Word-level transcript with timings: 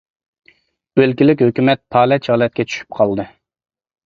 ئۆلكىلىك 1.03 1.43
ھۆكۈمەت 1.45 1.83
پالەچ 1.97 2.31
ھالەتكە 2.35 2.67
چۈشۈپ 2.73 2.99
قالدى. 3.01 3.29